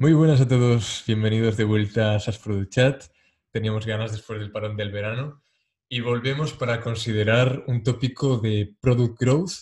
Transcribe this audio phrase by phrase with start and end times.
[0.00, 3.04] Muy buenas a todos, bienvenidos de vuelta a SAS Chat.
[3.50, 5.42] Teníamos ganas después del parón del verano
[5.90, 9.52] y volvemos para considerar un tópico de product growth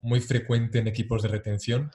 [0.00, 1.90] muy frecuente en equipos de retención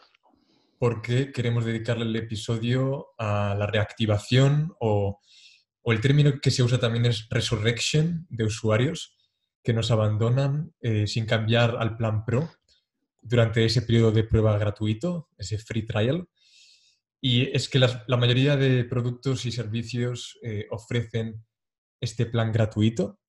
[0.78, 5.20] porque queremos dedicarle el episodio a la reactivación o,
[5.82, 9.18] o el término que se usa también es resurrection de usuarios
[9.64, 12.48] que nos abandonan eh, sin cambiar al plan pro
[13.20, 16.30] durante ese periodo de prueba gratuito, ese free trial.
[17.30, 21.46] Y es que la mayoría de productos y servicios eh, ofrecen
[22.00, 23.20] este plan gratuito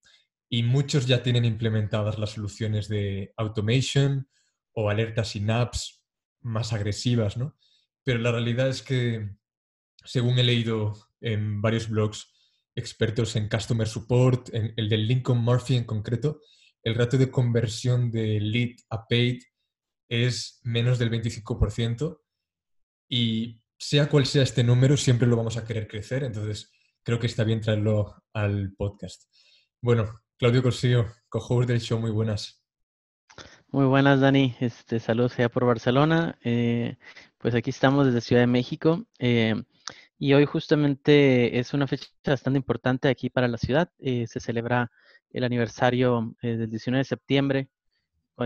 [0.49, 4.29] y muchos ya tienen implementadas las soluciones de automation
[4.73, 6.05] o alertas sin apps
[6.43, 7.59] más agresivas, ¿no?
[8.05, 9.31] Pero la realidad es que,
[10.05, 12.33] según he leído en varios blogs
[12.77, 16.41] expertos en Customer Support, en el del Lincoln Murphy en concreto,
[16.85, 19.43] el ratio de conversión de lead a paid
[20.09, 22.21] es menos del 25%
[23.09, 27.27] y sea cual sea este número, siempre lo vamos a querer crecer, entonces creo que
[27.27, 29.25] está bien traerlo al podcast.
[29.81, 32.65] Bueno, Claudio Corsillo, co del show, muy buenas.
[33.71, 34.57] Muy buenas, Dani.
[34.61, 36.39] Este, saludos allá por Barcelona.
[36.43, 36.97] Eh,
[37.37, 39.05] pues aquí estamos desde Ciudad de México.
[39.19, 39.55] Eh,
[40.19, 43.91] y hoy justamente es una fecha bastante importante aquí para la ciudad.
[43.99, 44.91] Eh, se celebra
[45.31, 47.69] el aniversario del 19 de septiembre,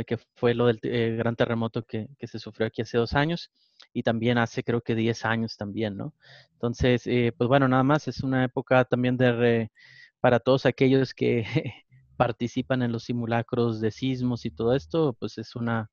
[0.06, 0.78] que fue lo del
[1.16, 3.50] gran terremoto que, que, se sufrió aquí hace dos años
[3.92, 6.14] y también hace creo que 10 años también, ¿no?
[6.52, 7.04] Entonces,
[7.36, 9.70] pues bueno, nada más es una época también de
[10.22, 11.44] para todos aquellos que
[12.16, 15.90] participan en los simulacros de sismos y todo esto, pues es una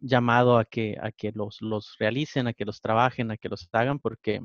[0.00, 3.68] llamado a que, a que los, los realicen, a que los trabajen, a que los
[3.72, 4.42] hagan, porque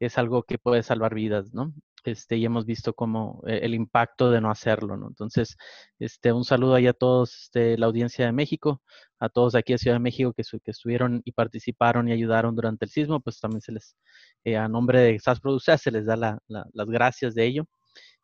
[0.00, 1.74] es algo que puede salvar vidas, ¿no?
[2.06, 5.08] Este, y hemos visto como eh, el impacto de no hacerlo, ¿no?
[5.08, 5.56] Entonces,
[5.98, 8.82] este, un saludo ahí a todos, este, la audiencia de México,
[9.18, 12.84] a todos aquí de Ciudad de México que, que estuvieron y participaron y ayudaron durante
[12.84, 13.96] el sismo, pues también se les,
[14.44, 17.66] eh, a nombre de SAS Producer, se les da las gracias de ello.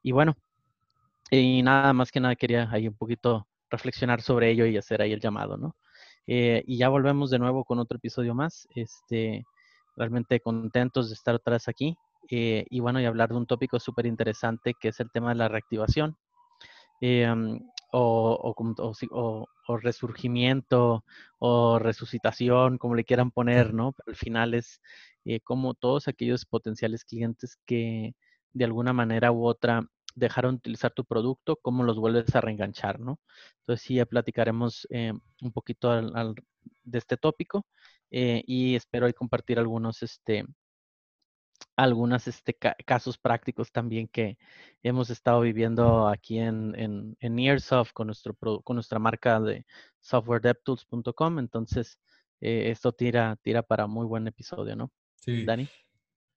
[0.02, 0.36] Y bueno,
[1.30, 5.12] y nada más que nada quería ahí un poquito reflexionar sobre ello y hacer ahí
[5.12, 5.76] el llamado, ¿no?
[6.26, 8.68] Eh, y ya volvemos de nuevo con otro episodio más.
[8.74, 9.44] Este,
[9.96, 11.96] realmente contentos de estar otra vez aquí.
[12.30, 15.36] Eh, y bueno, y hablar de un tópico súper interesante que es el tema de
[15.36, 16.16] la reactivación.
[17.00, 17.28] Eh,
[17.92, 21.04] o, o, o, resurgimiento
[21.38, 23.92] o resucitación, como le quieran poner, ¿no?
[23.92, 24.80] Pero al final es
[25.44, 28.14] como todos aquellos potenciales clientes que
[28.52, 33.00] de alguna manera u otra dejaron de utilizar tu producto, cómo los vuelves a reenganchar,
[33.00, 33.18] ¿no?
[33.60, 35.90] Entonces sí, ya platicaremos eh, un poquito
[36.84, 37.66] de este tópico
[38.10, 40.44] eh, y espero hoy compartir algunos, este,
[41.76, 44.38] algunos este, casos prácticos también que
[44.82, 49.66] hemos estado viviendo aquí en, en, en Nearsoft con, nuestro, con nuestra marca de
[50.00, 51.38] softwaredevtools.com.
[51.38, 51.98] Entonces,
[52.40, 54.92] eh, esto tira, tira para muy buen episodio, ¿no?
[55.16, 55.44] Sí.
[55.44, 55.68] Dani.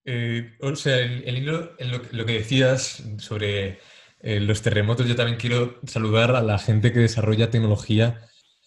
[0.06, 3.80] Eh, o sea, en, lo, que decías sobre
[4.20, 8.22] eh, los terremotos, yo también quiero saludar a la gente que desarrolla tecnología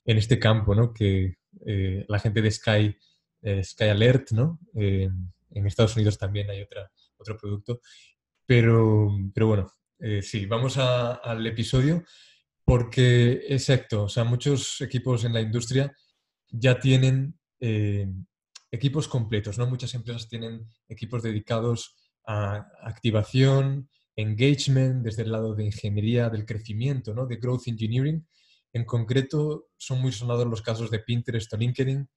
[0.04, 0.92] en este campo, ¿no?
[0.92, 2.96] Que eh, la gente de Sky,
[3.62, 4.58] Sky Alert, ¿no?
[5.50, 7.80] En Estados Unidos también hay otra, otro producto.
[8.46, 9.72] Pero, pero bueno,
[10.22, 12.04] sí, vamos al episodio
[12.64, 15.94] porque, exacto, o sea, muchos equipos en la industria
[16.50, 17.38] ya tienen
[18.70, 19.66] equipos completos, ¿no?
[19.66, 27.14] Muchas empresas tienen equipos dedicados a activación, engagement, desde el lado de ingeniería del crecimiento,
[27.14, 27.26] ¿no?
[27.26, 28.26] De growth engineering.
[28.72, 32.08] En concreto, son muy sonados los casos de Pinterest o LinkedIn,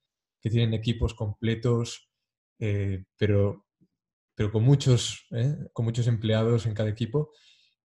[0.42, 2.11] que tienen equipos completos,
[2.62, 3.68] eh, pero,
[4.34, 5.58] pero con, muchos, ¿eh?
[5.74, 7.32] con muchos empleados en cada equipo.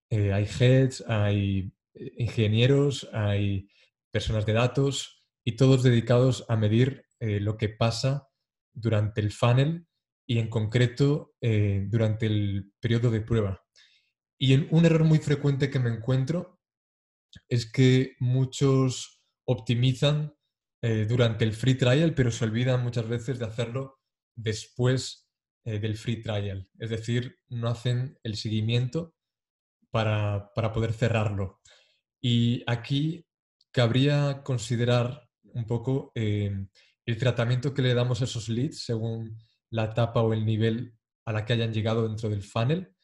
[0.09, 1.73] Eh, hay heads, hay
[2.19, 3.69] ingenieros, hay
[4.13, 8.29] personas de datos y todos dedicados a medir lo que pasa
[8.73, 9.87] durante el funnel
[10.27, 13.65] y en concreto eh, durante el periodo de prueba.
[14.39, 16.61] Y un error muy frecuente que me encuentro
[17.49, 20.35] es que muchos optimizan
[20.83, 23.96] eh, durante el free trial, pero se olvidan muchas veces de hacerlo
[24.37, 25.29] después
[25.65, 26.69] eh, del free trial.
[26.79, 29.15] Es decir, no hacen el seguimiento
[29.91, 31.61] para, para poder cerrarlo.
[32.21, 33.27] Y aquí
[33.73, 39.39] cabría considerar un poco el tratamiento que le damos a esos leads según
[39.71, 40.95] la etapa o el nivel
[41.25, 42.95] a la que hayan llegado dentro del funnel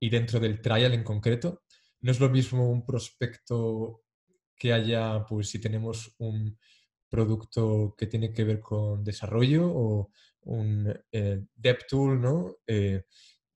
[0.00, 1.62] y dentro del trial en concreto.
[2.00, 4.02] No es lo mismo un prospecto
[4.56, 6.58] que haya, pues si tenemos un
[7.14, 10.10] producto que tiene que ver con desarrollo o
[10.42, 11.44] un eh,
[11.88, 12.56] tool, ¿no?
[12.66, 13.04] Eh,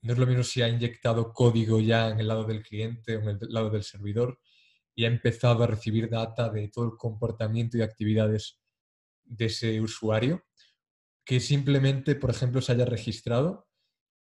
[0.03, 3.21] no es lo mismo si ha inyectado código ya en el lado del cliente o
[3.21, 4.39] en el lado del servidor
[4.95, 8.61] y ha empezado a recibir data de todo el comportamiento y actividades
[9.25, 10.45] de ese usuario
[11.25, 13.67] que simplemente, por ejemplo, se haya registrado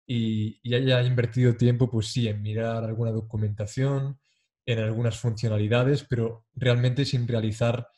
[0.07, 4.21] y, y haya invertido tiempo, pues sí, en mirar alguna documentación,
[4.67, 7.89] en algunas funcionalidades, pero realmente sin realizar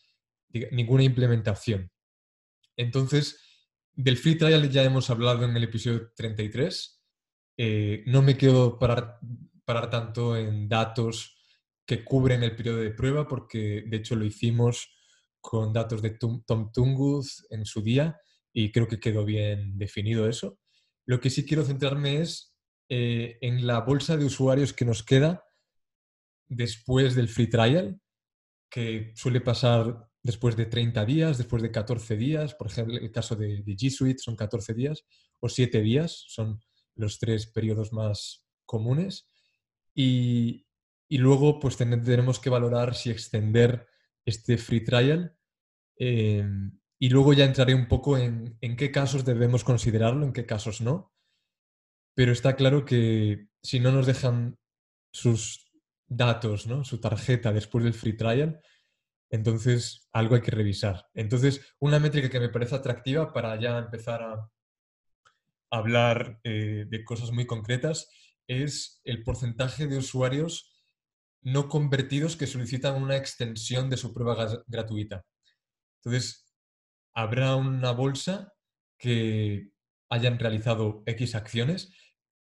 [0.73, 1.91] ninguna implementación.
[2.77, 3.41] Entonces,
[3.93, 7.03] del free trial ya hemos hablado en el episodio 33.
[7.57, 9.21] Eh, no me quiero parar,
[9.91, 11.37] tanto en datos
[11.87, 14.91] que cubren el periodo de prueba, porque de hecho lo hicimos
[15.41, 16.43] con datos de Tom
[16.73, 18.19] Tungus en su día
[18.53, 20.59] y creo que quedó bien definido eso.
[21.07, 22.55] Lo que sí quiero centrarme es
[22.89, 25.45] eh, en la bolsa de usuarios que nos queda
[26.49, 28.01] después del free trial,
[28.71, 33.37] que suele pasar después de 30 días, después de 14 días, por ejemplo, el caso
[33.37, 35.05] de, G Suite son 14 días
[35.39, 36.61] o 7 días, son
[36.97, 39.29] los tres periodos más comunes.
[39.95, 40.67] Y,
[41.11, 43.87] luego, pues tenemos que valorar si extender
[44.25, 45.37] este free trial.
[45.97, 50.47] Em, y luego ya entraré un poco en, en qué casos debemos considerarlo, en qué
[50.47, 51.13] casos no.
[52.15, 54.57] Pero está claro que si no nos dejan
[55.13, 55.71] sus
[56.07, 56.83] datos, ¿no?
[56.85, 58.61] su tarjeta después del free trial,
[59.35, 61.09] entonces, algo hay que revisar.
[61.13, 64.49] Entonces, una métrica que me parece atractiva para ya empezar a
[65.73, 68.09] hablar eh, de cosas muy concretas
[68.47, 70.81] es el porcentaje de usuarios
[71.43, 75.25] no convertidos que solicitan una extensión de su prueba gratuita.
[75.99, 76.55] Entonces,
[77.13, 78.53] habrá una bolsa
[78.97, 79.73] que
[80.11, 81.93] hayan realizado X acciones,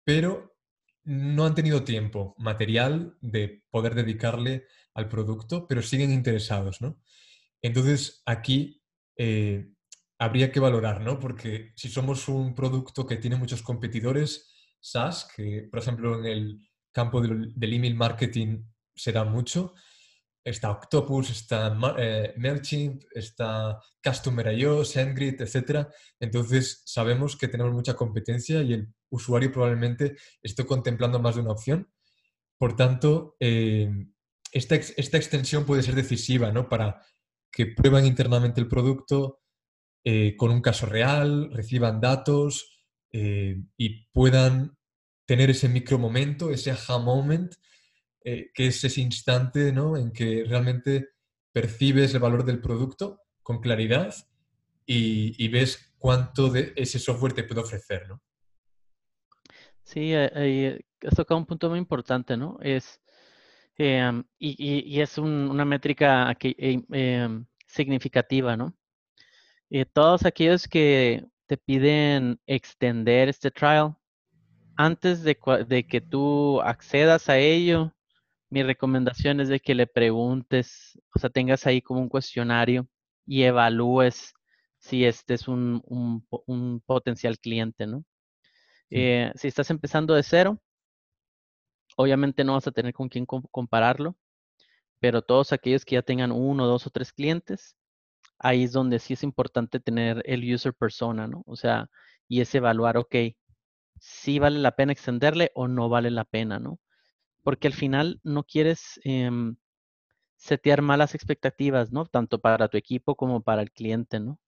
[0.04, 0.56] pero
[1.04, 7.00] no han tenido tiempo material de poder dedicarle al producto, pero siguen interesados, ¿no?
[7.62, 8.82] Entonces, aquí
[9.16, 9.68] eh,
[10.18, 11.18] habría que valorar, ¿no?
[11.18, 14.50] Porque si somos un producto que tiene muchos competidores,
[14.80, 18.64] SaaS, que por ejemplo en el campo del, email marketing
[18.94, 19.74] se da mucho,
[20.42, 25.88] está Octopus, está eh, MailChimp, está Customer.io, SendGrid, etc.
[26.18, 31.52] Entonces sabemos que tenemos mucha competencia y el usuario probablemente esté contemplando más de una
[31.52, 31.90] opción.
[32.58, 33.90] Por tanto, eh,
[34.52, 36.68] esta, extensión puede ser decisiva ¿no?
[36.68, 37.00] para
[37.50, 39.40] que prueban internamente el producto
[40.04, 44.76] eh, con un caso real, reciban datos eh, y puedan
[45.26, 47.54] tener ese micro momento, ese aha moment,
[48.22, 49.96] que es ese instante ¿no?
[49.96, 51.12] en que realmente
[51.50, 54.14] percibes el valor del producto con claridad
[54.84, 58.06] y, y ves cuánto de ese software te puede ofrecer.
[58.06, 58.22] ¿no?
[59.88, 62.58] Sí, eh, has tocado un punto muy importante, ¿no?
[62.60, 63.00] Es,
[63.78, 68.74] em, y, es una métrica eh, em, significativa, ¿no?
[69.70, 73.96] Eh, todos aquellos que te piden extender este trial,
[74.76, 75.38] antes de,
[75.68, 77.94] de, que tú accedas a ello,
[78.50, 82.88] mi recomendación es de que le preguntes, o sea, tengas ahí como un cuestionario
[83.26, 84.34] y evalúes
[84.78, 88.04] si este es un potencial cliente, ¿no?
[88.90, 90.60] Eh, si estás empezando de cero,
[91.96, 94.16] obviamente no vas a tener con quién compararlo,
[95.00, 97.76] pero todos aquellos que ya tengan uno, dos o tres clientes,
[98.38, 101.42] ahí es donde sí es importante tener el user persona, ¿no?
[101.46, 101.90] O sea,
[102.28, 103.14] y es evaluar, ok,
[104.00, 106.80] si vale la pena extenderle o no vale la pena, ¿no?
[107.44, 109.56] Porque al final no quieres em,
[110.36, 112.06] setear malas expectativas, ¿no?
[112.06, 114.40] Tanto para tu equipo como para el cliente, ¿no?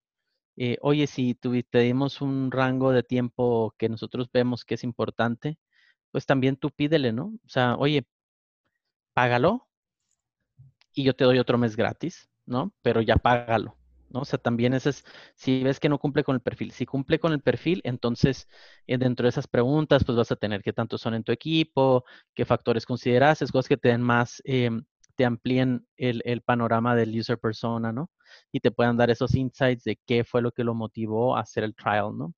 [0.62, 5.59] Eh, oye, si te dimos un rango de tiempo que nosotros vemos que es importante,
[6.12, 7.26] pues también tú pídele, ¿no?
[7.47, 8.07] O sea, oye,
[9.14, 9.69] págalo
[10.95, 12.73] y yo te doy otro mes gratis, ¿no?
[12.83, 13.76] Pero ya págalo,
[14.11, 14.21] ¿no?
[14.21, 15.05] O sea, también ese es,
[15.37, 18.49] si ves que no cumple con el perfil, si cumple con el perfil, entonces
[18.87, 22.05] eh, dentro de esas preguntas, pues vas a tener qué tanto son en tu equipo,
[22.35, 24.85] qué factores consideras, es cosas que te den más, em,
[25.17, 28.11] te amplíen el, el panorama del user persona, ¿no?
[28.53, 31.65] Y te puedan dar esos insights de qué fue lo que lo motivó a hacer
[31.65, 32.35] el trial, ¿no?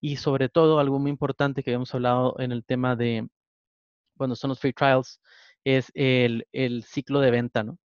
[0.00, 3.28] Y sobre todo, algo muy importante que habíamos hablado en el tema de
[4.16, 5.20] cuando son los free trials,
[5.64, 7.72] es el, el ciclo de venta, ¿no?
[7.72, 7.78] O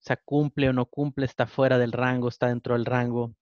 [0.00, 3.34] sea, cumple o no cumple, está fuera del rango, está dentro del rango.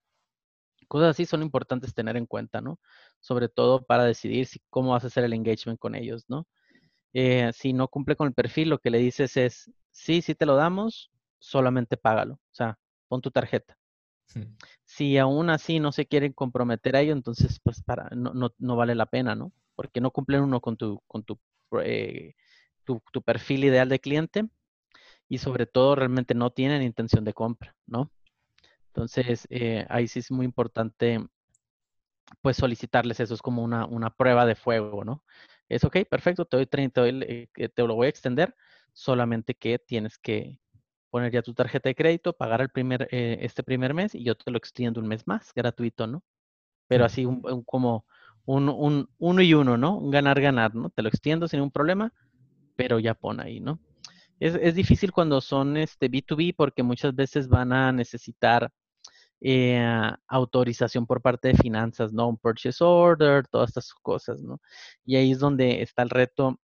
[0.87, 2.79] Cosas así son importantes tener en cuenta, ¿no?
[3.19, 6.47] Sobre todo para decidir cómo vas a hacer el engagement con ellos, ¿no?
[7.13, 10.45] Eh, si no cumple con el perfil, lo que le dices es, sí, sí te
[10.45, 12.35] lo damos, solamente págalo.
[12.35, 13.77] O sea, pon tu tarjeta.
[14.83, 18.75] Si aún así no se quieren comprometer a ello, entonces pues para, no, no, no
[18.75, 19.53] vale la pena, ¿no?
[19.75, 21.39] Porque no cumplen uno con tu, con tu,
[21.83, 22.33] eh,
[22.83, 24.49] tu, perfil ideal de cliente
[25.29, 28.11] y sobre todo realmente no tienen intención de compra, ¿no?
[28.87, 31.19] Entonces, eh, ahí sí es muy importante,
[32.41, 35.23] pues solicitarles eso, es como una, una prueba de fuego, ¿no?
[35.69, 38.55] Es ok, perfecto, te doy 30, te, te lo voy a extender,
[38.93, 40.59] solamente que tienes que,
[41.15, 44.35] poner ya tu tarjeta de crédito, pagar el primer, eh, este primer mes y yo
[44.35, 46.25] te lo extiendo un mes más, gratuito, ¿no?
[46.89, 48.05] Pero así un, como
[48.43, 49.97] un, un, uno y uno, ¿no?
[49.97, 50.89] Un ganar-ganar, ¿no?
[50.89, 52.11] Te lo extiendo sin ningún problema,
[52.75, 53.79] pero ya pon ahí, ¿no?
[54.41, 58.69] Es, es difícil cuando son este B2B porque muchas veces van a necesitar
[59.39, 62.27] eh, autorización por parte de finanzas, ¿no?
[62.27, 64.59] Un purchase order, todas estas cosas, ¿no?
[65.05, 66.59] Y ahí es donde está el reto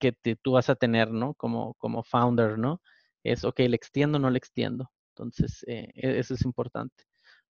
[0.00, 1.34] que tú vas a tener, ¿no?
[1.34, 2.80] Como, como founder, ¿no?
[3.24, 4.90] Es, ok, ¿le extiendo o no le extiendo?
[5.10, 7.04] Entonces, eh, e, eso es importante.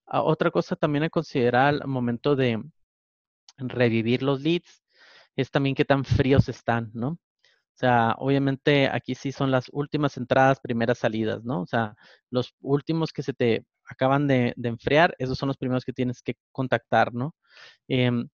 [0.07, 2.63] Ah, otra cosa también a considerar al momento de
[3.59, 4.83] revivir los leads
[5.37, 7.09] es también qué tan fríos están, ¿no?
[7.75, 11.63] O sea, obviamente aquí sí son las últimas entradas, primeras salidas, ¿no?
[11.63, 11.95] O sea,
[12.31, 16.37] los últimos que se te acaban de, enfriar, esos son los primeros que tienes que
[16.53, 17.35] contactar, ¿no?
[17.89, 18.29] Em,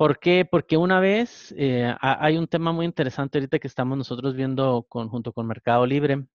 [0.00, 0.46] ¿Por qué?
[0.46, 5.30] Porque una vez eh, hay un tema muy interesante ahorita que estamos nosotros viendo junto
[5.30, 6.26] con Mercado Libre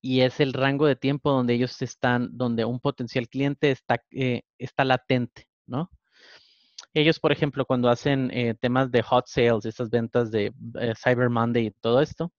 [0.00, 4.44] y es el rango de tiempo donde ellos están, donde un potencial cliente está, eh,
[4.56, 5.90] está latente, ¿no?
[6.94, 10.54] Ellos, por ejemplo, cuando hacen eh, temas de hot sales, estas ventas de
[10.96, 12.32] Cyber Monday y todo esto,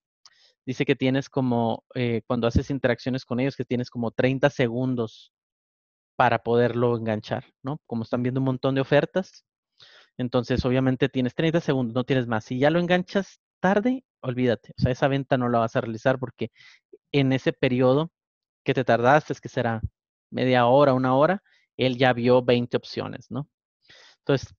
[0.65, 1.83] dice que tienes como,
[2.25, 5.31] cuando haces interacciones con ellos, que tienes como 30 segundos
[6.15, 7.79] para poderlo enganchar, ¿no?
[7.85, 9.45] Como están viendo un montón de ofertas,
[10.17, 12.45] entonces obviamente tienes 30 segundos, no tienes más.
[12.45, 16.19] Si ya lo enganchas tarde, olvídate, o sea, esa venta no la vas a realizar
[16.19, 16.51] porque
[17.11, 18.11] en ese periodo
[18.63, 19.81] que te tardaste, es que será
[20.31, 21.43] media hora, una hora,
[21.77, 23.49] él ya vio 20 opciones, ¿no?
[24.19, 24.55] Entonces,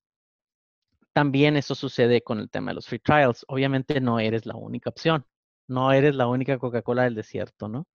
[1.13, 3.45] también eso sucede con el tema de los free trials.
[3.49, 5.25] Obviamente no eres la única opción
[5.69, 7.87] no eres la única Coca-Cola del desierto, ¿no?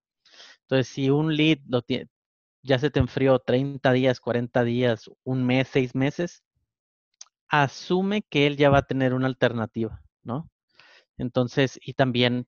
[0.63, 2.07] Entonces, si un lead lo tiene,
[2.63, 6.43] ya se te enfrió 30 días, 40 días, un mes, seis meses,
[7.49, 10.49] asume que él ya va a tener una alternativa, ¿no?
[11.17, 12.47] Entonces, y también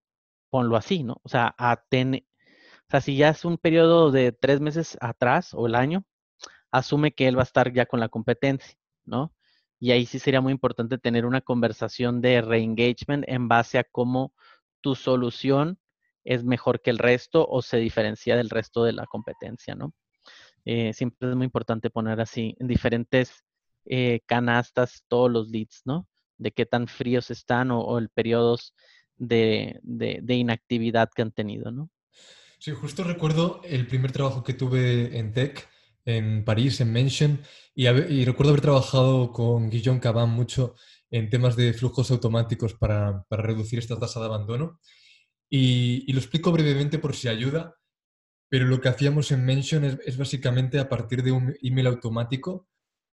[0.50, 1.18] ponlo así, ¿no?
[1.24, 5.76] O sea, o sea, si ya es un periodo de tres meses atrás o el
[5.76, 6.06] año,
[6.72, 9.34] asume que él va a estar ya con la competencia, ¿no?
[9.80, 14.34] Y ahí sí sería muy importante tener una conversación de re-engagement en base a cómo
[14.82, 15.80] tu solución
[16.24, 19.94] es mejor que el resto o se diferencia del resto de la competencia, ¿no?
[20.66, 23.44] Eh, siempre es muy importante poner así en diferentes
[23.86, 26.08] eh, canastas todos los leads, ¿no?
[26.38, 28.74] De qué tan fríos están o, el periodos
[29.18, 29.80] de,
[30.28, 31.90] inactividad que han tenido, ¿no?
[32.60, 35.68] Sí, justo recuerdo el primer trabajo que tuve en Tech,
[36.06, 37.42] en París, en Mention,
[37.74, 37.88] y,
[38.26, 40.76] recuerdo haber trabajado con Guillaume Caban mucho
[41.10, 44.80] en temas de flujos automáticos para, reducir esta tasa de abandono.
[45.50, 47.76] Y, lo explico brevemente por si ayuda,
[48.50, 52.68] pero lo que hacíamos en Mention es, básicamente a partir de un email automático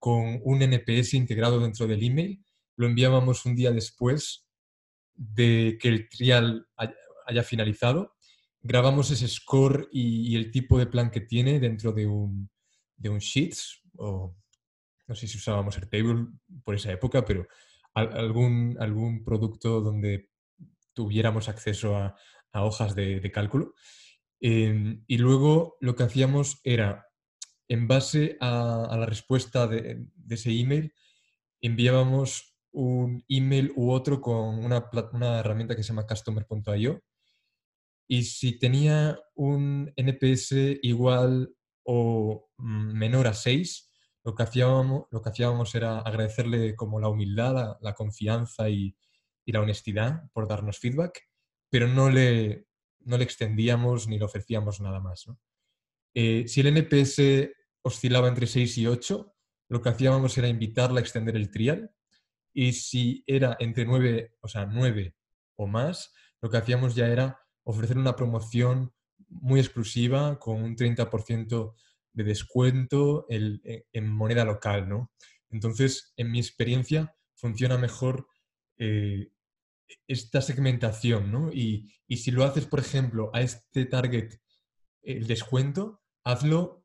[0.05, 2.45] con un NPS integrado dentro del email,
[2.77, 4.47] lo enviábamos un día después
[5.15, 6.69] de que el trial
[7.27, 8.15] haya, finalizado,
[8.61, 12.51] grabamos ese score y, el tipo de plan que tiene dentro de un,
[12.99, 14.37] de un Sheets, o
[15.07, 16.27] no sé si usábamos Airtable
[16.63, 17.49] por esa época, pero
[17.95, 20.29] algún, algún producto donde
[20.93, 22.15] tuviéramos acceso a,
[22.53, 23.73] hojas de, cálculo.
[24.39, 27.07] Em, y luego lo que hacíamos era,
[27.75, 30.95] en base a, la respuesta de, ese email,
[31.61, 37.03] enviábamos un email u otro con una, una herramienta que se llama customer.io.
[38.09, 41.55] Y si tenía un NPS igual
[41.85, 43.91] o mm, menor a 6,
[44.25, 48.97] lo que hacíamos, lo que hacíamos era agradecerle como la humildad, la, confianza y,
[49.47, 51.21] la honestidad por darnos feedback,
[51.71, 52.67] pero no le,
[53.01, 55.27] no le extendíamos ni le ofrecíamos nada más.
[56.15, 57.51] Eh, si el NPS
[57.85, 59.35] oscilaba entre 6 y 8,
[59.69, 61.91] lo que hacíamos era invitarla a extender el trial
[62.53, 65.15] y si era entre 9, o sea, 9
[65.57, 68.93] o más, lo que hacíamos ya era ofrecer una promoción
[69.29, 71.75] muy exclusiva con un 30%
[72.13, 75.13] de descuento e, en moneda local, ¿no?
[75.51, 78.29] Entonces, en mi experiencia, funciona mejor
[78.79, 79.33] eh,
[80.07, 81.53] esta segmentación, ¿no?
[81.53, 84.35] Y, si lo haces, por ejemplo, a este target
[85.03, 86.84] el descuento, hazlo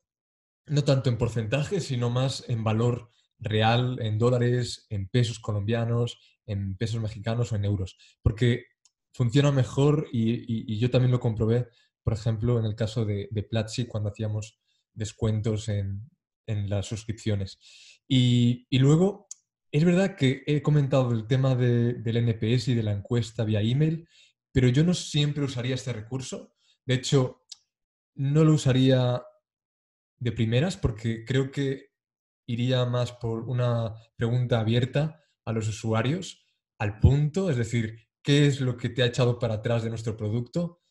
[0.69, 6.75] no tanto en porcentaje, sino más en valor real, en dólares, en pesos colombianos, en
[6.77, 7.97] pesos mexicanos o en euros.
[8.21, 8.65] Porque
[9.13, 11.67] funciona mejor y, yo también lo comprobé,
[12.03, 14.59] por ejemplo, en el caso de, de Platzi, cuando hacíamos
[14.93, 16.09] descuentos en,
[16.47, 17.59] las suscripciones.
[18.07, 19.27] Y, luego,
[19.71, 24.07] es verdad que he comentado el tema del NPS y de la encuesta vía email,
[24.51, 26.55] pero yo no siempre usaría este recurso.
[26.85, 27.43] De hecho,
[28.15, 29.21] no lo usaría
[30.19, 31.89] de primeras porque creo que
[32.45, 36.45] iría más por una pregunta abierta a los usuarios,
[36.79, 40.17] al punto, es decir, ¿qué es lo que te ha echado para atrás de nuestro
[40.17, 40.81] producto?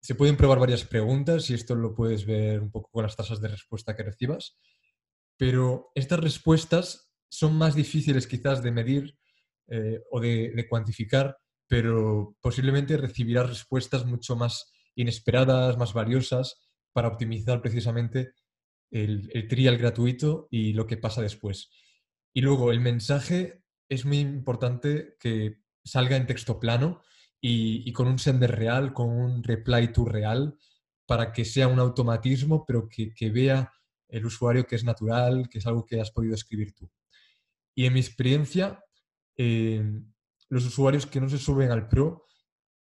[0.00, 3.40] Se pueden probar varias preguntas y esto lo puedes ver un poco con las tasas
[3.40, 4.56] de respuesta que recibas,
[5.36, 9.18] pero estas respuestas son más difíciles quizás de medir
[9.68, 16.56] eh, o de, cuantificar, pero posiblemente recibirás respuestas mucho más inesperadas, más valiosas
[16.92, 18.32] para optimizar precisamente
[18.90, 21.70] el, el trial gratuito y lo que pasa después.
[22.32, 27.02] Y luego el mensaje es muy importante que salga en texto plano
[27.40, 30.58] y, con un sender real, con un reply to real,
[31.06, 33.72] para que sea un automatismo, pero que, vea
[34.08, 36.90] el usuario que es natural, que es algo que has podido escribir tú.
[37.74, 38.84] Y en mi experiencia,
[39.36, 39.82] eh,
[40.48, 42.26] los usuarios que no se suben al Pro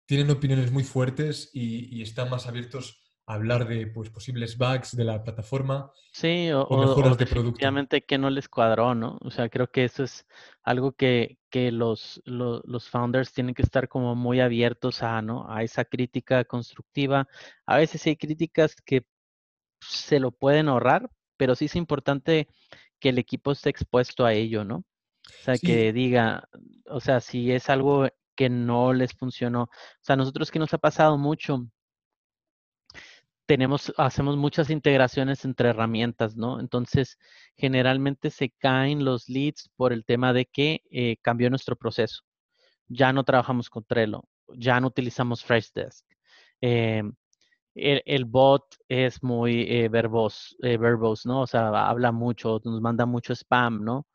[0.05, 5.03] tienen opiniones muy fuertes y, y están más abiertos hablar de pues, posibles bugs de
[5.03, 7.59] la plataforma sí, o, mejoras de producto.
[8.07, 9.17] que no les cuadró, ¿no?
[9.21, 10.25] O sea, creo que eso es
[10.63, 15.45] algo que, que los, los, founders tienen que estar como muy abiertos a, ¿no?
[15.51, 17.27] A esa crítica constructiva.
[17.65, 19.05] A veces hay críticas que
[19.81, 22.47] se lo pueden ahorrar, pero sí es importante
[22.99, 24.77] que el equipo esté expuesto a ello, ¿no?
[24.77, 26.47] O sea, que diga,
[26.85, 28.07] o sea, si es algo
[28.37, 29.63] que no les funcionó.
[29.63, 29.69] O
[29.99, 31.67] sea, nosotros que nos ha pasado mucho,
[33.47, 36.59] tenemos, hacemos muchas integraciones entre herramientas, ¿no?
[36.59, 37.17] Entonces,
[37.55, 42.23] generalmente se caen los leads por el tema de que eh, cambió nuestro proceso.
[42.87, 44.25] Ya no trabajamos con Trello,
[44.55, 46.05] ya no utilizamos Freshdesk.
[46.61, 47.03] Eh,
[47.75, 51.41] el, bot es muy eh, verbos, verbos, ¿no?
[51.43, 54.07] O sea, habla mucho, nos manda mucho spam, ¿no?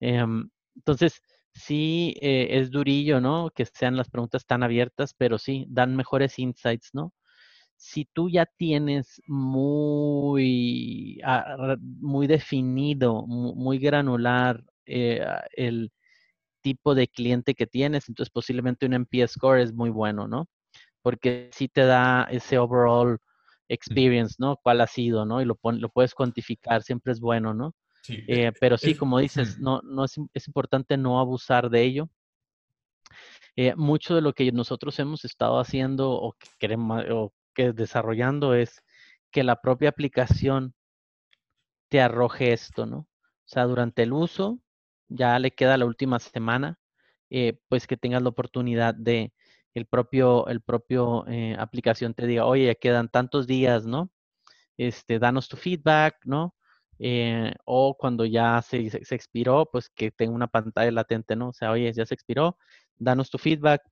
[0.00, 1.22] Em, entonces,
[1.52, 3.50] sí, es durillo, ¿no?
[3.50, 7.12] Que sean las preguntas tan abiertas, pero sí, dan mejores insights, ¿no?
[7.80, 15.90] Si tú ya tienes muy, ah, muy definido, muy granular eh, ah, el
[16.60, 20.46] tipo de cliente que tienes, entonces posiblemente un NPS score es muy bueno, ¿no?
[21.00, 23.16] Porque sí te da ese overall
[23.66, 24.58] experience, ¿no?
[24.62, 25.40] ¿Cuál ha sido, ¿no?
[25.40, 27.74] Y lo, lo puedes cuantificar, siempre es bueno, ¿no?
[28.02, 31.82] Sí, eh, eh, pero sí, como dices, no, no es, es, importante no abusar de
[31.82, 32.10] ello.
[33.76, 38.82] mucho de lo que nosotros hemos estado haciendo o que queremos, o que desarrollando es
[39.30, 40.74] que la propia aplicación
[41.88, 42.98] te arroje esto, ¿no?
[42.98, 43.08] O
[43.44, 44.60] sea, durante el uso,
[45.08, 46.78] ya le queda la última semana,
[47.30, 49.32] eh, pues que tengas la oportunidad de
[49.74, 54.10] el propio, el propio eh, aplicación te diga, oye, ya quedan tantos días, ¿no?
[54.78, 56.54] Este, danos tu feedback, ¿no?
[56.98, 61.48] Eh, o cuando ya se, se, expiró, pues que tenga una pantalla latente, ¿no?
[61.50, 62.56] O sea, oye, ya se expiró,
[62.96, 63.82] danos tu feedback,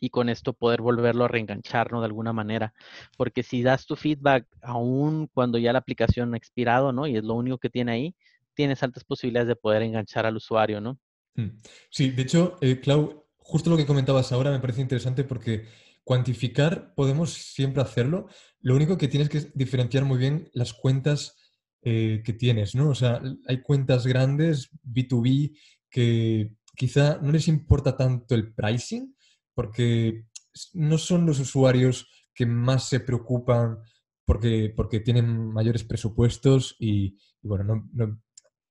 [0.00, 2.00] y con esto poder volverlo a reenganchar, ¿no?
[2.00, 2.72] De alguna manera.
[3.16, 7.06] Porque si das tu feedback aún cuando ya la aplicación ha expirado, ¿no?
[7.06, 8.14] Y es lo único que tiene ahí,
[8.54, 10.98] tienes altas posibilidades de poder enganchar al usuario, ¿no?
[11.34, 11.60] Hmm.
[11.90, 15.66] Sí, de hecho, eh, Clau, justo lo que comentabas ahora me parece interesante porque
[16.02, 18.28] cuantificar podemos siempre hacerlo.
[18.60, 21.36] Lo único que tienes que diferenciar muy bien las cuentas
[21.82, 22.90] eh, que tienes, ¿no?
[22.90, 25.56] O sea, hay cuentas grandes, B2B,
[25.88, 29.14] que quizá no les importa tanto el pricing,
[29.60, 30.24] porque
[30.72, 33.78] no son los usuarios que más se preocupan
[34.24, 37.86] porque, porque tienen mayores presupuestos y, bueno,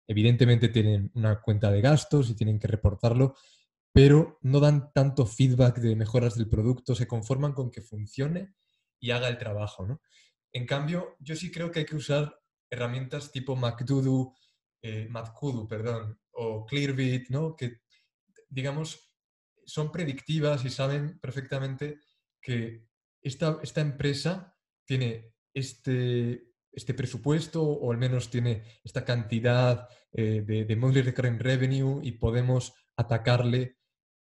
[0.07, 3.35] evidentemente tienen una cuenta de gastos y tienen que reportarlo,
[3.93, 8.55] pero no dan tanto feedback de mejoras del producto, se conforman con que funcione
[8.99, 9.85] y haga el trabajo.
[9.85, 10.01] ¿no?
[10.51, 12.35] En cambio, yo sí creo que hay que usar
[12.67, 14.33] herramientas tipo MacDoodoo,
[14.81, 15.07] eh,
[15.69, 17.55] perdón, o Clearbit, ¿no?
[17.55, 17.81] que
[18.49, 19.08] digamos
[19.69, 21.99] son predictivas y saben perfectamente
[22.41, 22.87] que
[23.21, 24.55] esta, esta empresa
[24.85, 31.39] tiene este, este presupuesto o al menos tiene esta cantidad eh, de, de, monthly recurring
[31.39, 33.77] revenue y podemos atacarle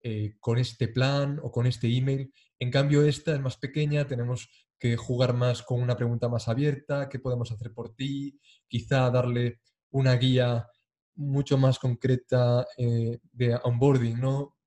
[0.03, 2.33] eh, con este plan o con este email.
[2.59, 4.49] En cambio, esta es más pequeña, tenemos
[4.79, 8.39] que jugar más con una pregunta más abierta, ¿qué podemos hacer por ti?
[8.69, 10.67] Quizá darle una guía
[11.17, 14.58] mucho más concreta eh, de onboarding, ¿no?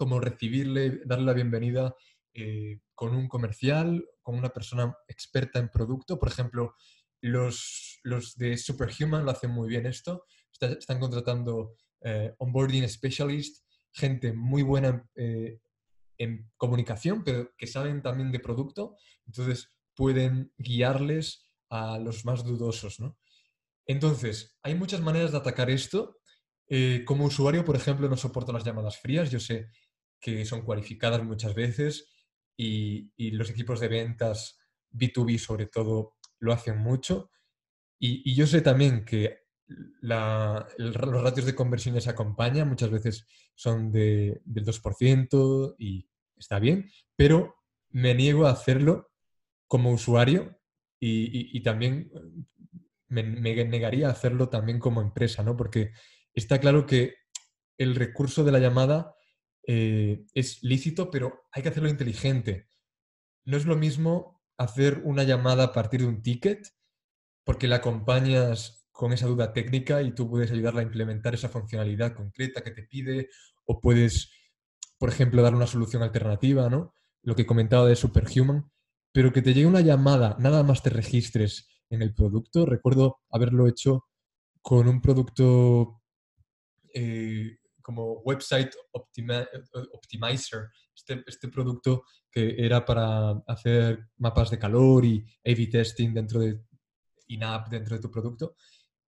[0.00, 1.94] Como recibirle, darle la bienvenida
[2.32, 6.18] eh, con un comercial, con una persona experta en producto.
[6.18, 6.74] Por ejemplo,
[7.20, 10.24] los, los de Superhuman lo hacen muy bien esto.
[10.58, 15.60] están contratando eh, onboarding specialist, gente muy buena eh,
[16.16, 18.96] en comunicación, pero que saben también de producto.
[19.26, 23.00] Entonces pueden guiarles a los más dudosos.
[23.00, 23.18] ¿no?
[23.84, 26.16] Entonces, hay muchas maneras de atacar esto.
[27.04, 29.30] como usuario, por ejemplo, no soporto las llamadas frías.
[29.30, 29.68] Yo sé
[30.20, 32.08] que son cualificadas muchas veces
[32.56, 34.58] y, los equipos de ventas
[34.92, 37.30] B2B sobre todo lo hacen mucho.
[37.98, 44.40] Y, yo sé también que los ratios de conversión se acompañan, muchas veces son de,
[44.44, 47.54] del 2% y está bien, pero
[47.90, 49.10] me niego a hacerlo
[49.66, 50.58] como usuario
[50.98, 52.10] y, también
[53.08, 55.56] me, me, negaría a hacerlo también como empresa, ¿no?
[55.56, 55.92] Porque
[56.34, 57.14] está claro que
[57.78, 59.14] el recurso de la llamada
[59.72, 62.66] eh, es lícito, pero hay que hacerlo inteligente.
[63.44, 66.66] No es lo mismo hacer una llamada a partir de un ticket,
[67.44, 72.16] porque la acompañas con esa duda técnica y tú puedes ayudarla a implementar esa funcionalidad
[72.16, 73.28] concreta que te pide,
[73.64, 74.32] o puedes,
[74.98, 76.92] por ejemplo, dar una solución alternativa, ¿no?
[77.22, 78.68] Lo que he comentado de Superhuman,
[79.12, 82.66] pero que te llegue una llamada, nada más te registres en el producto.
[82.66, 84.08] Recuerdo haberlo hecho
[84.62, 86.02] con un producto
[86.92, 95.24] eh, como Website Optimizer, este, este, producto que era para hacer mapas de calor y
[95.44, 96.60] A-B testing dentro de
[97.28, 98.56] in-app, dentro de tu producto.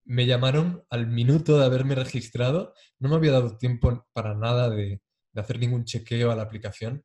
[0.04, 5.00] Me llamaron al minuto de haberme registrado, no me había dado tiempo para nada de,
[5.32, 7.04] de hacer ningún chequeo a la aplicación.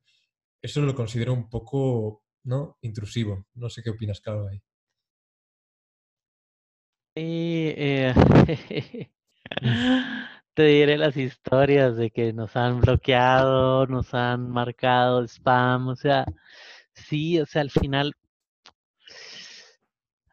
[0.60, 2.78] Eso lo considero un poco ¿no?
[2.82, 3.46] intrusivo.
[3.54, 4.60] No sé qué opinas, Carlos, ahí.
[7.16, 8.14] eh,
[10.58, 16.26] te diré las historias de que nos han bloqueado, nos han marcado spam, o sea,
[16.94, 18.14] sí, o sea, al final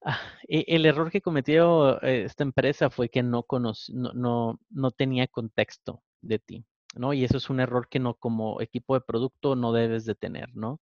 [0.03, 3.73] ah, e, el error que cometió eh, esta empresa fue que no, no,
[4.15, 7.13] no, no tenía contexto de ti, ¿no?
[7.13, 10.55] Y eso es un error que no como equipo de producto no debes de tener,
[10.55, 10.71] ¿no?
[10.71, 10.81] O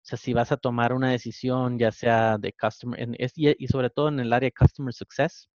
[0.00, 2.98] sea, si vas a tomar una decisión, ya sea de customer,
[3.36, 5.50] y, sobre todo en el área de customer success,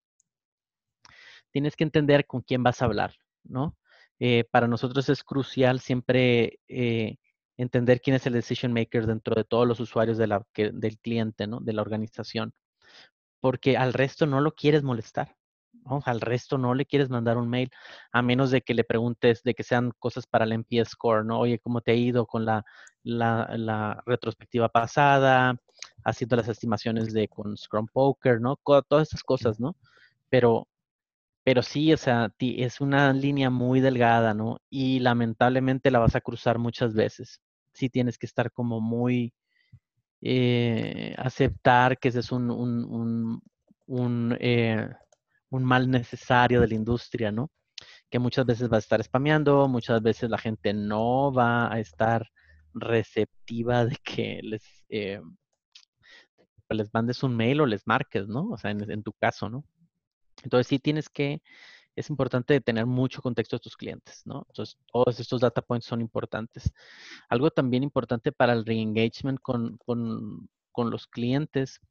[1.56, 3.16] tienes que entender con quién vas a hablar,
[3.46, 3.78] ¿no?
[4.20, 7.16] Eh, para nosotros es crucial siempre eh,
[7.56, 11.48] entender quién es el decision maker dentro de todos los usuarios de la, del cliente,
[11.48, 11.62] ¿no?
[11.62, 12.54] De la organización.
[13.40, 15.38] Porque al resto no lo quieres molestar.
[16.04, 17.70] Al resto no le quieres mandar un mail,
[18.12, 21.40] a menos de que le preguntes de que sean cosas para el NPS score, ¿no?
[21.40, 22.66] Oye, ¿cómo te ha ido con la,
[23.04, 25.56] la, retrospectiva pasada?
[26.04, 28.58] Haciendo las estimaciones de con Scrum Poker, ¿no?
[28.58, 29.78] Todas esas cosas, ¿no?
[30.30, 30.68] Pero,
[31.46, 34.60] pero sí, o sea, es una línea muy delgada, ¿no?
[34.70, 37.40] Y lamentablemente la vas a cruzar muchas veces.
[37.74, 39.34] Sí tienes que estar como muy,
[40.22, 43.42] eh, aceptar que ese es un, un,
[43.88, 44.90] un, eh,
[45.50, 47.52] un mal necesario de la industria, ¿no?
[48.10, 52.28] Que muchas veces va a estar spameando, muchas veces la gente no va a estar
[52.74, 55.22] receptiva de que les, eh,
[56.70, 58.50] les mandes un mail o les marques, ¿no?
[58.50, 59.64] O sea, en, tu caso, ¿no?
[60.46, 61.42] Entonces sí tienes que,
[61.96, 64.46] es importante tener mucho contexto de tus clientes, ¿no?
[64.50, 66.72] Entonces todos estos data points son importantes.
[67.30, 71.82] Algo también importante para el re-engagement con, con, con los clientes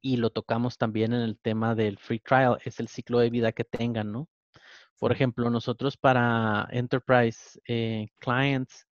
[0.00, 3.52] y lo tocamos también en el tema del free trial, es el ciclo de vida
[3.52, 4.28] que tengan, ¿no?
[4.98, 8.86] Por ejemplo, nosotros para Enterprise eh, Clients,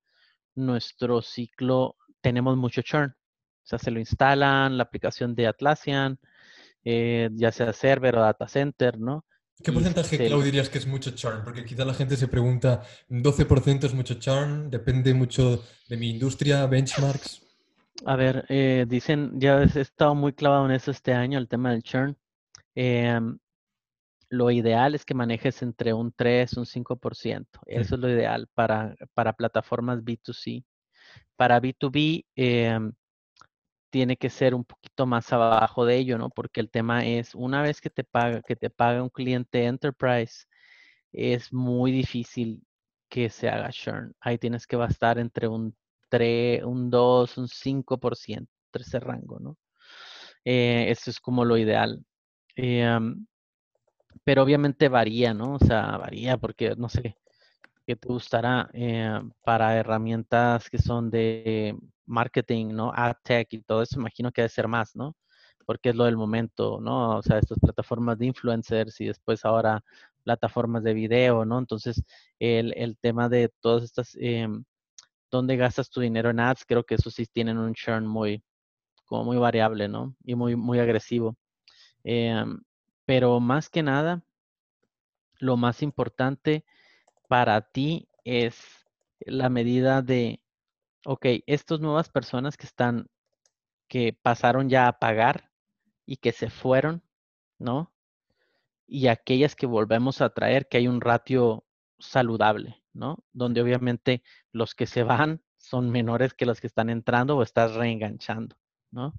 [0.54, 3.10] nuestro ciclo, tenemos mucho churn.
[3.10, 6.18] O sea, se lo instalan, la aplicación de Atlassian,
[6.84, 9.24] eh, ya sea server o data center, ¿no?
[9.62, 11.42] ¿Qué porcentaje, Clau, dirías que es mucho churn?
[11.42, 16.66] Porque quizá la gente se pregunta, 12% es mucho churn, depende mucho de mi industria,
[16.66, 17.42] benchmarks.
[18.04, 21.72] A ver, eh, dicen, ya he estado muy clavado en eso este año, el tema
[21.72, 22.16] del churn.
[22.76, 23.38] Em,
[24.30, 27.60] lo ideal es que manejes entre un 3 y un 5%.
[27.66, 30.64] Eso es lo ideal para, para plataformas B2C.
[31.34, 32.92] Para B2B em,
[33.90, 36.30] tiene que ser un poquito más abajo de ello, ¿no?
[36.30, 40.46] Porque el tema es, una vez que te paga, que te paga un cliente enterprise,
[41.12, 42.62] es muy difícil
[43.08, 44.14] que se haga churn.
[44.20, 45.76] Ahí tienes que bastar entre un
[46.64, 49.56] un 2, un 5%, ese rango, ¿no?
[50.44, 52.04] Eh, eso es como lo ideal.
[52.56, 52.98] Eh,
[54.24, 55.54] pero obviamente varía, ¿no?
[55.54, 57.16] O sea, varía porque, no sé,
[57.88, 61.74] qué te gustará eh, para herramientas que son de
[62.04, 62.92] marketing, ¿no?
[62.94, 65.16] Ad tech y todo eso, imagino que debe ser más, ¿no?
[65.64, 67.16] Porque es lo del momento, ¿no?
[67.16, 69.82] O sea, estas plataformas de influencers y después ahora
[70.22, 71.58] plataformas de video, ¿no?
[71.58, 72.02] Entonces,
[72.38, 74.64] el, el tema de todas estas em,
[75.30, 78.42] dónde gastas tu dinero en ads, creo que eso sí tienen un churn muy,
[79.06, 80.14] como muy variable, ¿no?
[80.24, 81.38] Y muy, muy agresivo.
[82.04, 82.60] Em,
[83.06, 84.22] pero más que nada,
[85.38, 86.66] lo más importante
[87.28, 88.58] para ti es
[89.20, 90.42] la medida de,
[91.04, 93.08] ok, estas nuevas personas que están,
[93.88, 95.50] que pasaron ya a pagar
[96.06, 97.02] y que se fueron,
[97.58, 97.92] ¿no?
[98.86, 101.64] Y aquellas que volvemos a traer, que hay un ratio
[101.98, 103.24] saludable, ¿no?
[103.32, 107.74] Donde obviamente los que se van son menores que los que están entrando o estás
[107.74, 108.56] reenganchando,
[108.90, 109.14] ¿no?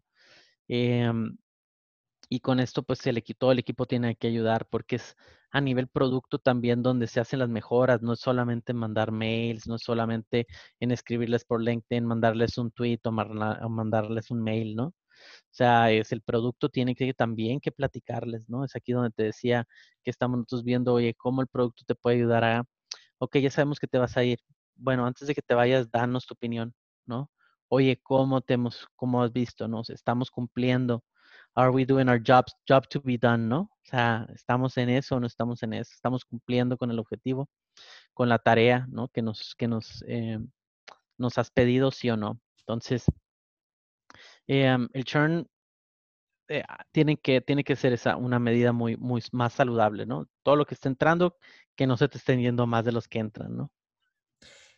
[0.67, 1.37] Em,
[2.29, 5.15] y con esto, pues el equipo, todo el equipo tiene que ayudar porque es
[5.51, 9.75] a nivel producto también donde se hacen las mejoras, no es solamente mandar mails, no
[9.75, 10.45] es solamente
[10.79, 14.87] en escribirles por LinkedIn, mandarles un tweet o, mandarles un mail, ¿no?
[14.87, 14.93] O
[15.51, 18.63] sea, es el producto tiene que también que platicarles, ¿no?
[18.65, 19.65] Es aquí donde te decía
[20.03, 22.63] que estamos nosotros viendo, oye, cómo el producto te puede ayudar a,
[23.19, 24.39] ok, ya sabemos que te vas a ir.
[24.75, 26.73] Bueno, antes de que te vayas, danos tu opinión,
[27.05, 27.31] ¿no?
[27.69, 29.81] Oye, ¿cómo te hemos, cómo has visto, no?
[29.89, 31.03] Estamos cumpliendo.
[31.59, 33.59] Are we doing our jobs, job to be done, no?
[33.63, 35.91] O sea, ¿estamos en eso o no estamos en eso?
[35.93, 37.49] ¿Estamos cumpliendo con el objetivo,
[38.13, 39.09] con la tarea, ¿no?
[39.09, 40.39] Que nos, que nos, eh,
[41.17, 42.39] nos has pedido, sí o no.
[42.59, 43.03] Entonces,
[44.47, 45.49] em, el churn
[46.47, 50.29] eh, ah, tiene, que, tiene que ser esa, una medida muy, muy más saludable, ¿no?
[50.43, 51.35] Todo lo que está entrando,
[51.75, 53.69] que no se te estén yendo más de los que entran, ¿no?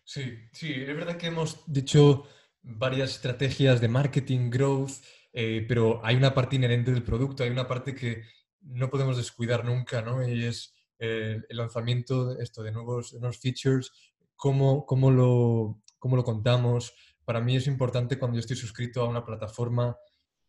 [0.04, 2.28] Sí, sí, es verdad que hemos dicho
[2.64, 4.94] varias estrategias de marketing, growth,
[5.34, 8.24] eh, pero hay una parte inherente del producto, hay una parte que
[8.62, 10.28] no podemos descuidar nunca, ¿no?
[10.28, 13.92] Y es eh, el lanzamiento esto, de nuevos, de nuevos features,
[14.36, 16.94] cómo, cómo, lo, cómo lo contamos.
[17.26, 19.98] Para mí es importante cuando yo estoy suscrito a una plataforma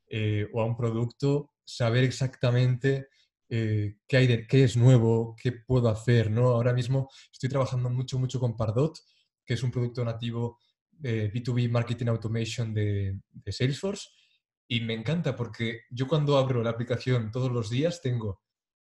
[0.09, 3.09] eh, o a un producto, saber exactamente
[3.49, 6.31] eh, qué, hay de, qué es nuevo, qué puedo hacer.
[6.31, 6.49] ¿no?
[6.49, 8.99] Ahora mismo estoy trabajando mucho, mucho con Pardot,
[9.47, 10.59] que es un producto nativo
[10.91, 14.11] de B2B Marketing Automation de, de Salesforce.
[14.73, 18.43] Y me encanta porque yo cuando abro la aplicación todos los días tengo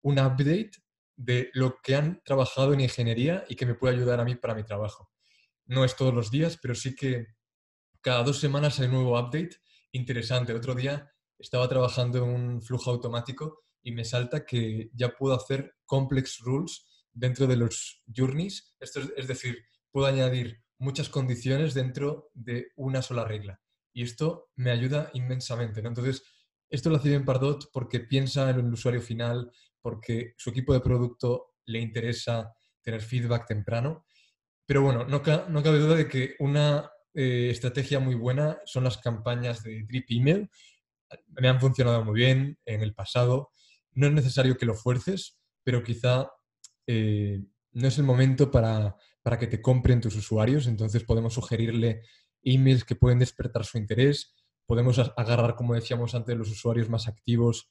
[0.01, 0.71] un update
[1.17, 4.55] de lo que han trabajado en ingeniería y que me puede ayudar a mí para
[4.55, 5.09] mi trabajo
[5.67, 7.27] no es todos los días, pero sí que
[8.01, 9.57] cada dos semanas hay un nuevo update
[9.91, 10.53] interesante.
[10.53, 15.75] Otro día estaba trabajando en un flujo automático y me salta que ya puedo hacer
[15.85, 18.75] complex rules dentro de los journeys.
[18.79, 19.57] Esto es, decir,
[19.91, 23.59] puedo añadir muchas condiciones dentro de una sola regla.
[23.95, 25.79] Y esto me ayuda inmensamente.
[25.79, 26.21] Entonces,
[26.69, 29.49] esto lo hace bien Pardot porque piensa en el usuario final,
[29.81, 32.53] porque su equipo de producto le interesa
[32.83, 34.05] tener feedback temprano
[34.65, 38.97] pero bueno, no, no cabe duda de que una eh, estrategia muy buena son las
[38.97, 40.49] campañas de drip email.
[41.39, 43.51] Me han funcionado muy bien en el pasado.
[43.91, 46.31] No es necesario que lo fuerces, pero quizá
[46.87, 50.65] eh, no es el momento para, para que te compren tus usuarios.
[50.65, 52.01] Entonces podemos sugerirle
[52.45, 54.33] emails que pueden despertar su interés.
[54.65, 57.69] Podemos agarrar, como decíamos antes, los usuarios más activos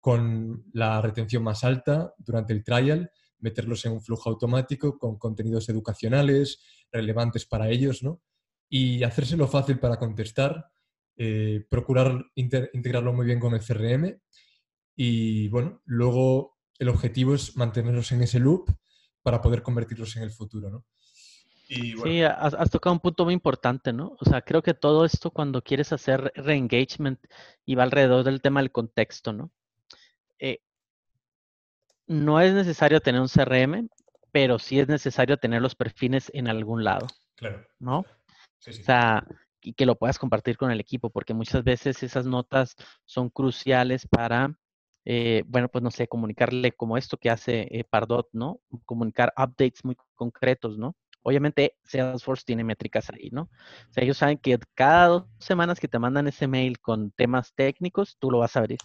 [0.00, 5.68] con la retención más alta durante el trial meterlos en un flujo automático con contenidos
[5.68, 6.60] educacionales
[6.90, 8.22] relevantes para ellos, ¿no?
[8.68, 10.70] Y hacérselo fácil para contestar,
[11.16, 14.20] eh, procurar integrarlo muy bien con el CRM
[14.96, 18.70] y, bueno, luego el objetivo es mantenerlos en ese loop
[19.22, 20.86] para poder convertirlos en el futuro, ¿no?
[21.68, 24.16] Sí, has, has, tocado un punto muy importante, ¿no?
[24.20, 27.18] O sea, creo que todo esto cuando quieres hacer re-engagement
[27.64, 29.50] y va alrededor del tema del contexto, ¿no?
[30.38, 30.60] Eh,
[32.06, 33.88] no es necesario tener un CRM,
[34.30, 37.08] pero sí es necesario tener los perfiles en algún lado.
[37.34, 37.66] Claro.
[37.80, 37.98] ¿No?
[37.98, 39.26] O sea,
[39.60, 44.06] y que lo puedas compartir con el equipo, porque muchas veces esas notas son cruciales
[44.06, 44.56] para,
[45.04, 48.60] eh, bueno, pues no sé, comunicarle como esto que hace eh, Pardot, ¿no?
[48.84, 50.94] Comunicar updates muy concretos, ¿no?
[51.26, 53.42] Obviamente Salesforce tiene métricas ahí, ¿no?
[53.42, 57.52] O sea, ellos saben que cada dos semanas que te mandan ese mail con temas
[57.52, 58.78] técnicos, tú lo vas a abrir.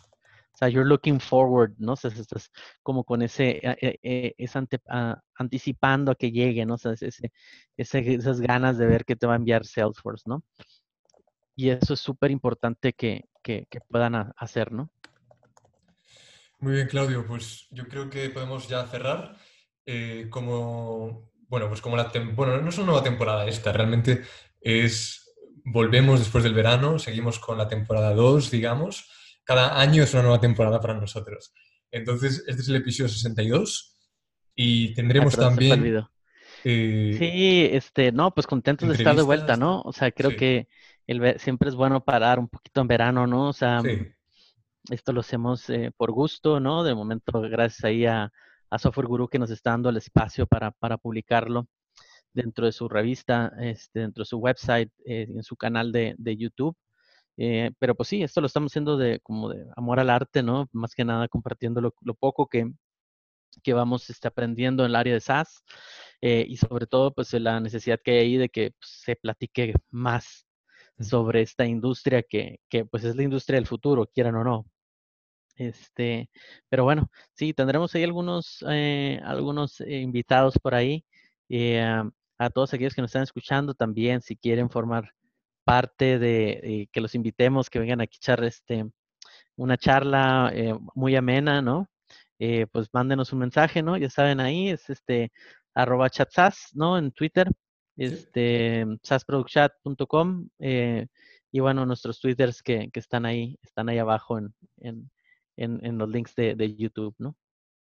[0.51, 1.93] O sea, you're looking forward, ¿no?
[1.93, 2.49] O sea, estás
[2.81, 4.53] como con ese, eh, eh, es
[4.89, 6.73] ah, anticipando a que llegue, ¿no?
[6.73, 7.31] O sea, ese,
[7.77, 10.43] esas ganas de ver qué te va a enviar Salesforce, ¿no?
[11.55, 14.89] Y eso es súper importante que, que, puedan hacer, ¿no?
[16.57, 17.23] Muy bien, Claudio.
[17.23, 19.37] Pues yo creo que podemos ya cerrar.
[19.85, 24.23] Eh, como, bueno, pues como la, bueno, no es una nueva temporada esta, realmente
[24.59, 29.05] es, volvemos después del verano, seguimos con la temporada 2, digamos
[29.43, 31.53] cada año es una nueva temporada para nosotros.
[31.91, 33.97] Entonces, este es el episodio 62
[34.55, 36.05] y tendremos también...
[36.63, 39.81] Eh, sí, este, no, pues contentos de estar de vuelta, ¿no?
[39.81, 40.67] O sea, creo que
[41.07, 43.49] el, siempre es bueno parar un poquito en verano, ¿no?
[43.49, 43.81] O sea,
[44.91, 46.83] esto lo hacemos eh, por gusto, ¿no?
[46.83, 48.31] De momento, gracias ahí a,
[48.79, 51.67] Software Guru que nos está dando el espacio para, para publicarlo
[52.33, 56.37] dentro de su revista, este, dentro de su website, eh, en su canal de, de
[56.37, 56.75] YouTube.
[57.37, 60.69] Eh, pero pues sí, esto lo estamos haciendo de como de amor al arte, ¿no?
[60.73, 62.71] Más que nada compartiendo lo, poco que,
[63.63, 65.63] que vamos este, aprendiendo en el área de SaaS
[66.21, 69.73] eh, y sobre todo pues la necesidad que hay ahí de que pues, se platique
[69.89, 70.47] más
[70.99, 74.65] sobre esta industria que, que pues es la industria del futuro, quieran o no.
[75.61, 76.29] Este,
[76.69, 81.05] pero bueno, sí, tendremos ahí algunos, eh, algunos invitados por ahí.
[82.39, 85.13] a todos aquellos que nos están escuchando también, si quieren formar
[85.63, 88.89] parte de eh, que los invitemos, que vengan a echar este,
[89.55, 91.89] una charla eh, muy amena, ¿no?
[92.39, 93.97] Eh, pues mándenos un mensaje, ¿no?
[93.97, 95.31] Ya saben ahí, es este
[95.73, 96.97] arroba chatsas, ¿no?
[96.97, 97.49] En Twitter,
[97.97, 100.49] este sasproductchat.com
[101.53, 104.39] y bueno, nuestros twitters que, están ahí, están ahí abajo
[105.57, 107.35] en, en, los links de, de YouTube, ¿no?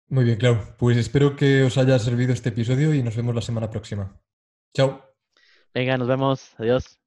[0.08, 0.58] Muy bien, Clau.
[0.78, 4.20] Pues espero que os haya servido este episodio y nos vemos la semana próxima.
[4.74, 5.02] Chao.
[5.74, 6.54] Venga, nos vemos.
[6.58, 7.01] Adiós.